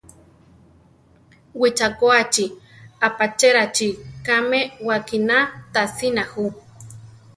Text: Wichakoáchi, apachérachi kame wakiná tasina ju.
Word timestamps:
Wichakoáchi, 1.59 2.45
apachérachi 3.07 3.87
kame 4.25 4.59
wakiná 4.87 5.37
tasina 5.73 6.23
ju. 6.31 6.45